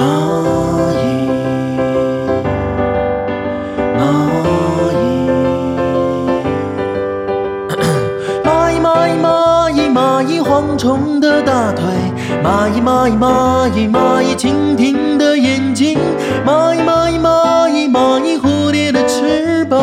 [0.00, 0.02] 蚂
[0.94, 1.04] 蚁
[3.98, 4.00] 蚂
[4.96, 5.04] 蚁
[8.42, 11.84] 蚂蚁蚂蚁蚂蚁蚂蚁蚂蚁蝗虫的大腿
[12.42, 15.98] 蚂蚁蚂蚁蚂蚁蚂蚁蜻蜓的眼睛
[16.46, 19.78] 蚂蚁蚂蚁蚂蚁蚂蚁蝴蝶的翅膀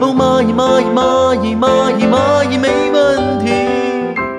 [0.00, 3.46] 哦蚂蚁蚂蚁蚂蚁蚂蚁蚂蚁没问题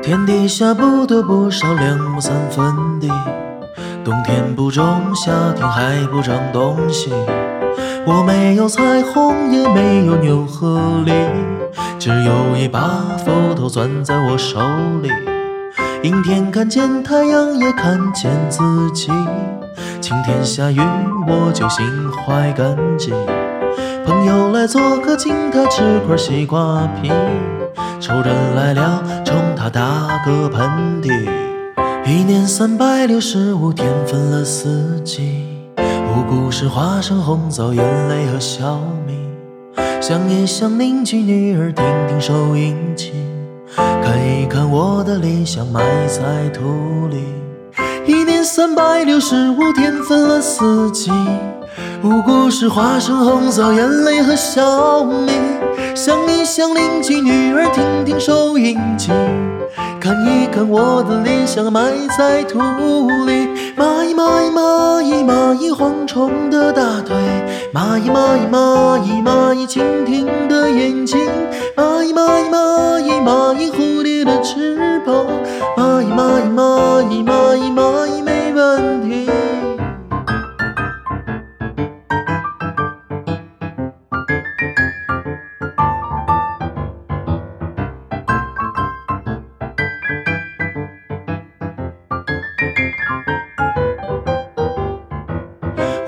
[0.04, 3.10] 天底下不得不少两亩三分地
[4.04, 7.12] 冬天不种，夏天还不长东西。
[8.06, 11.14] 我没有彩虹，也没有牛和梨，
[11.98, 14.60] 只有一把斧头攥在我手
[15.02, 15.10] 里。
[16.02, 19.10] 阴天看见太阳，也看见自己。
[20.02, 20.82] 晴天下雨，
[21.28, 23.14] 我就心怀感激。
[24.06, 27.10] 朋友来做客，请他吃块西瓜皮。
[28.02, 29.82] 仇人来了，冲他打
[30.26, 31.53] 个喷嚏。
[32.06, 35.46] 一年三百六十五天，分了四季。
[35.78, 39.18] 五谷是花生、红枣、眼泪和小米。
[40.02, 43.14] 想一想邻居女儿，听听收音机，
[43.76, 47.24] 看一看我的理想埋在土里。
[48.06, 51.10] 一年三百六十五天，分了四季。
[52.04, 55.32] 五谷是花生、红枣、眼泪和小米。
[55.96, 59.10] 想一想邻居女儿，听听收音机。
[60.54, 61.82] 看我的理想埋
[62.16, 62.60] 在土
[63.26, 67.18] 里，蚂蚁蚂蚁蚂蚁蚂蚁蝗虫的大腿，
[67.74, 71.20] 蚂蚁蚂蚁蚂蚁蚂蚁蜻蜓的眼睛，
[71.76, 73.72] 蚂蚁蚂蚁蚂蚁蚂蚁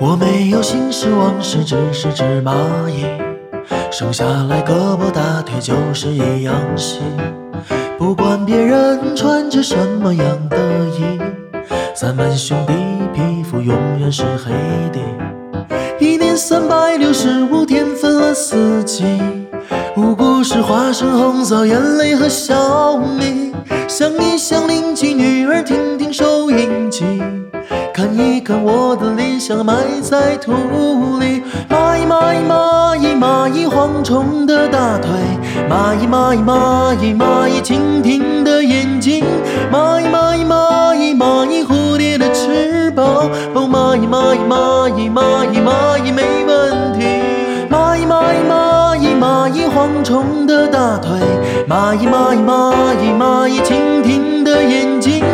[0.08, 2.54] 我没有心事往事，只是只蚂
[2.88, 3.04] 蚁。
[3.90, 7.00] 生下来胳膊大腿就是一样细，
[7.98, 10.56] 不管别人穿着什么样的
[10.90, 11.18] 衣，
[11.92, 12.72] 咱们兄弟
[13.12, 14.52] 皮肤永远是黑
[14.92, 15.00] 的。
[15.98, 19.04] 一年三百六十五天，分了四季。
[19.96, 23.52] 五谷是花生、红枣、眼泪和小米。
[23.88, 27.20] 想一想邻居女儿，听听收音机。
[28.06, 30.52] 看一看我的理想埋在土
[31.18, 35.10] 里，蚂蚁蚂蚁蚂蚁蚂蚁蝗虫的大腿，
[35.68, 39.24] 蚂蚁蚂蚁蚂蚁蚂蚁蜻蜓的眼睛，
[39.72, 47.06] 蚂蚁蚂蚁蚂蚁蚂蚁蝴蝶的翅膀，哦蚂蚁蚂蚁蚂蚁蚂蚁蚂蚁没问题，
[47.68, 51.10] 蚂蚁蚂蚁蚂蚁蚂蚁蝗虫的大腿，
[51.68, 55.24] 蚂蚁蚂蚁蚂蚁蚂蚁蜻蜓的眼睛，